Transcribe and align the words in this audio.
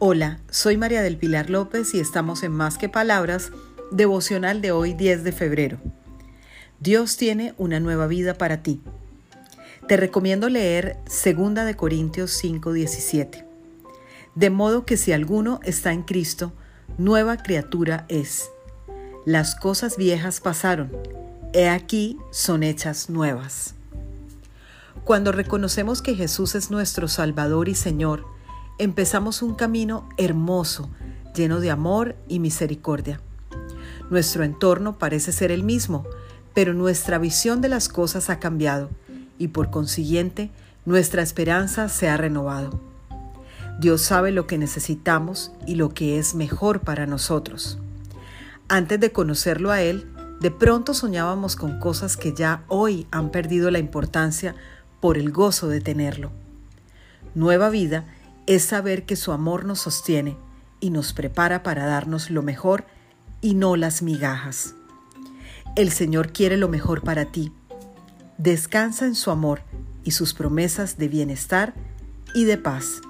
Hola, 0.00 0.40
soy 0.50 0.76
María 0.76 1.02
del 1.02 1.16
Pilar 1.16 1.50
López 1.50 1.94
y 1.94 2.00
estamos 2.00 2.42
en 2.42 2.50
Más 2.50 2.78
que 2.78 2.88
Palabras, 2.88 3.52
devocional 3.92 4.60
de 4.60 4.72
hoy 4.72 4.92
10 4.92 5.22
de 5.22 5.30
febrero. 5.30 5.78
Dios 6.80 7.16
tiene 7.16 7.54
una 7.58 7.78
nueva 7.78 8.08
vida 8.08 8.34
para 8.34 8.60
ti. 8.60 8.82
Te 9.86 9.96
recomiendo 9.96 10.48
leer 10.48 10.96
2 11.04 11.54
de 11.64 11.76
Corintios 11.76 12.32
5:17. 12.32 13.44
De 14.34 14.50
modo 14.50 14.84
que 14.84 14.96
si 14.96 15.12
alguno 15.12 15.60
está 15.62 15.92
en 15.92 16.02
Cristo, 16.02 16.52
nueva 16.98 17.36
criatura 17.36 18.04
es. 18.08 18.50
Las 19.24 19.54
cosas 19.54 19.96
viejas 19.96 20.40
pasaron, 20.40 20.90
he 21.52 21.68
aquí 21.68 22.18
son 22.32 22.64
hechas 22.64 23.10
nuevas. 23.10 23.76
Cuando 25.04 25.30
reconocemos 25.30 26.02
que 26.02 26.16
Jesús 26.16 26.56
es 26.56 26.72
nuestro 26.72 27.06
Salvador 27.06 27.68
y 27.68 27.76
Señor, 27.76 28.33
empezamos 28.78 29.42
un 29.42 29.54
camino 29.54 30.08
hermoso, 30.16 30.88
lleno 31.34 31.60
de 31.60 31.70
amor 31.70 32.16
y 32.28 32.38
misericordia. 32.38 33.20
Nuestro 34.10 34.44
entorno 34.44 34.98
parece 34.98 35.32
ser 35.32 35.50
el 35.50 35.62
mismo, 35.62 36.04
pero 36.54 36.74
nuestra 36.74 37.18
visión 37.18 37.60
de 37.60 37.68
las 37.68 37.88
cosas 37.88 38.30
ha 38.30 38.38
cambiado 38.38 38.90
y 39.38 39.48
por 39.48 39.70
consiguiente 39.70 40.50
nuestra 40.84 41.22
esperanza 41.22 41.88
se 41.88 42.08
ha 42.08 42.16
renovado. 42.16 42.80
Dios 43.80 44.02
sabe 44.02 44.30
lo 44.30 44.46
que 44.46 44.58
necesitamos 44.58 45.52
y 45.66 45.74
lo 45.74 45.88
que 45.88 46.18
es 46.18 46.34
mejor 46.34 46.80
para 46.80 47.06
nosotros. 47.06 47.78
Antes 48.68 49.00
de 49.00 49.10
conocerlo 49.10 49.72
a 49.72 49.82
Él, 49.82 50.06
de 50.40 50.50
pronto 50.50 50.94
soñábamos 50.94 51.56
con 51.56 51.80
cosas 51.80 52.16
que 52.16 52.34
ya 52.34 52.64
hoy 52.68 53.06
han 53.10 53.30
perdido 53.30 53.70
la 53.70 53.78
importancia 53.78 54.54
por 55.00 55.18
el 55.18 55.32
gozo 55.32 55.68
de 55.68 55.80
tenerlo. 55.80 56.30
Nueva 57.34 57.68
vida 57.68 58.04
es 58.46 58.64
saber 58.64 59.06
que 59.06 59.16
su 59.16 59.32
amor 59.32 59.64
nos 59.64 59.80
sostiene 59.80 60.36
y 60.80 60.90
nos 60.90 61.12
prepara 61.12 61.62
para 61.62 61.86
darnos 61.86 62.30
lo 62.30 62.42
mejor 62.42 62.84
y 63.40 63.54
no 63.54 63.76
las 63.76 64.02
migajas. 64.02 64.74
El 65.76 65.90
Señor 65.90 66.32
quiere 66.32 66.56
lo 66.56 66.68
mejor 66.68 67.02
para 67.02 67.26
ti. 67.26 67.52
Descansa 68.38 69.06
en 69.06 69.14
su 69.14 69.30
amor 69.30 69.62
y 70.02 70.10
sus 70.10 70.34
promesas 70.34 70.98
de 70.98 71.08
bienestar 71.08 71.74
y 72.34 72.44
de 72.44 72.58
paz. 72.58 73.00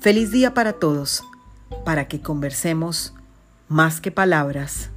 Feliz 0.00 0.30
día 0.30 0.54
para 0.54 0.74
todos, 0.74 1.22
para 1.84 2.08
que 2.08 2.20
conversemos 2.20 3.14
más 3.68 4.00
que 4.00 4.10
palabras. 4.10 4.91